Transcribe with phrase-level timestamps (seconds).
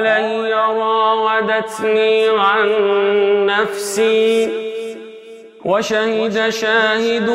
[0.00, 2.68] قال هي راودتني عن
[3.46, 4.48] نفسي.
[5.64, 7.30] وشهد شاهد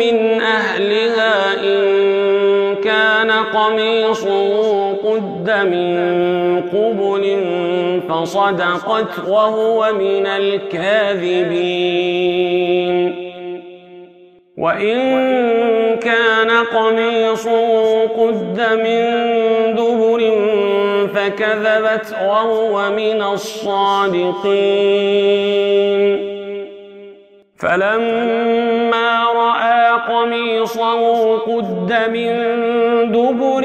[0.00, 5.96] من أهلها إن كان قميصه قد من
[6.72, 7.24] قبل
[8.08, 11.66] فصدقت وهو من الكاذبين.
[14.58, 14.96] وإن
[15.96, 19.75] كان قميصه قد من
[21.26, 24.36] فكذبت وهو من الصادقين.
[27.58, 32.32] فلما رأى قميصه قد من
[33.12, 33.64] دبر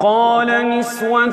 [0.00, 1.30] وقال نسوة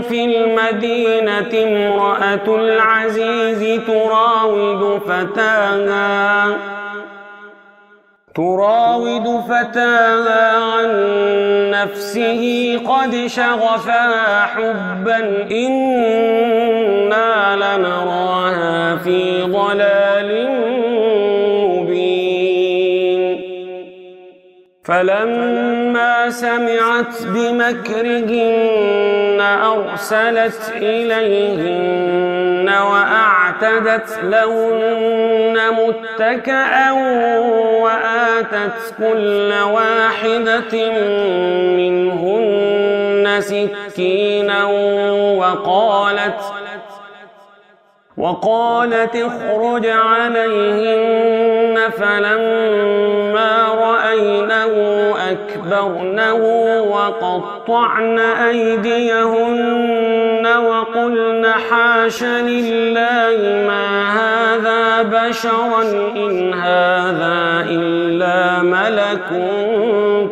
[0.00, 6.56] في المدينة امرأة العزيز تراود فتاها
[8.34, 10.90] تراود فتاها عن
[11.70, 12.42] نفسه
[12.88, 20.67] قد شغفها حبا إنا لنراها في ضلال
[24.88, 28.60] فلما سمعت بمكرهن
[29.40, 36.90] أرسلت إليهن وأعتدت لهن متكأ
[37.82, 40.90] وآتت كل واحدة
[41.76, 44.64] منهن سكينا
[45.38, 46.40] وقالت
[48.16, 52.57] وقالت اخرج عليهن فلما
[55.72, 56.42] أكبرنه
[56.80, 58.18] وقطعن
[58.48, 59.66] أيديهن
[60.46, 63.86] وقلن حاش لله ما
[64.18, 65.82] هذا بشرا
[66.16, 69.28] إن هذا إلا ملك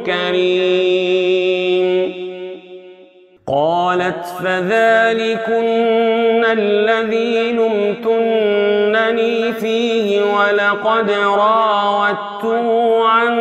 [0.07, 1.47] كريم
[3.49, 5.67] قالت فذلكن
[6.45, 7.26] الذي
[10.67, 12.67] ولقد راودته
[13.05, 13.35] عن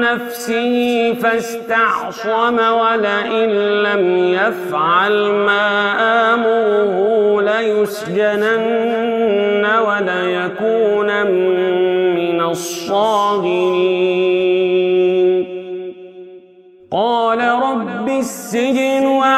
[0.00, 3.50] نفسه فاستعصم ولئن
[3.82, 5.94] لم يفعل ما
[6.34, 6.96] آمره
[7.42, 8.56] ليسجنن
[9.86, 11.26] وليكون
[12.16, 13.98] من الصاغرين.
[16.92, 19.37] قال رب السجن أحب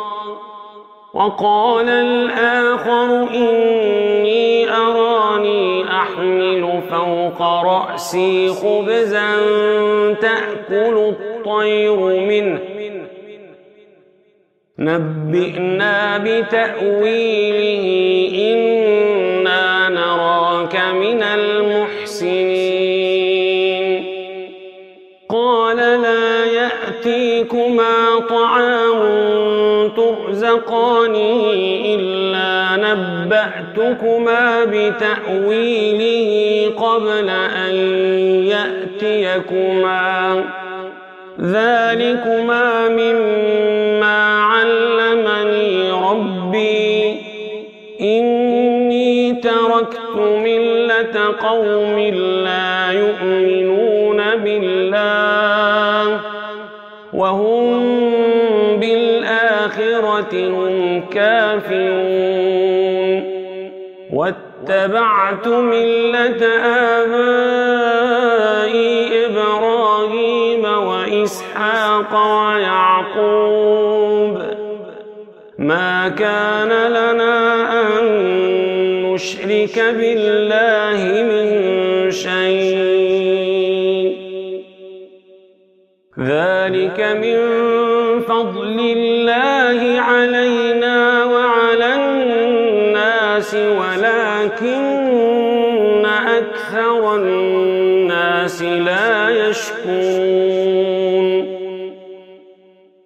[1.13, 9.29] وقال الآخر إني أراني أحمل فوق رأسي خبزا
[10.21, 12.59] تأكل الطير منه.
[14.79, 17.85] نبئنا بتأويله
[18.53, 22.71] إنا نراك من المحسنين.
[25.29, 28.00] قال لا يأتيكما
[30.11, 31.51] ترزقانه
[31.85, 36.31] إلا نبأتكما بتأويله
[36.75, 37.75] قبل أن
[38.45, 40.43] يأتيكما.
[41.41, 47.15] ذلكما مما علمني ربي.
[48.01, 51.99] إني تركت ملة قوم
[52.43, 52.80] لا
[61.13, 62.11] كافرون
[64.13, 66.45] واتبعت ملة
[66.97, 68.11] آبائي
[69.25, 73.41] إبراهيم وإسحاق ويعقوب.
[75.57, 77.37] ما كان لنا
[77.81, 78.05] أن
[79.03, 80.99] نشرك بالله
[81.31, 81.45] من
[82.11, 83.01] شيء.
[86.19, 87.37] ذلك من
[88.19, 88.60] فضل
[90.11, 94.91] علينا وعلى الناس ولكن
[96.05, 100.71] أكثر الناس لا يشكرون.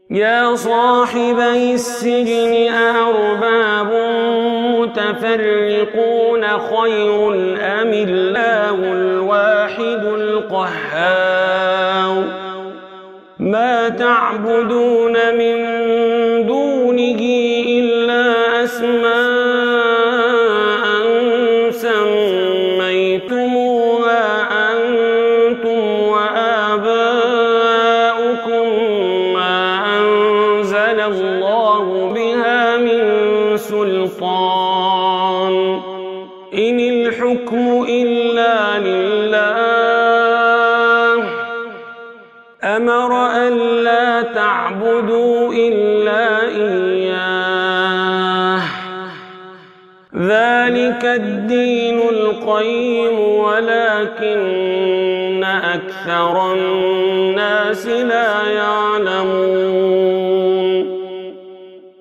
[0.09, 3.91] يا صاحبي السجن أأرباب
[4.79, 7.33] متفرقون خير
[7.81, 11.15] أم الله الواحد القهار؟
[13.39, 15.74] ما تعبدون من
[37.35, 39.35] الحكم إلا لله.
[42.63, 47.85] أمر أن لا تعبدوا إلا إياه.
[50.15, 54.65] ذلك الدين القيم ولكن
[55.43, 58.44] أكثر الناس لا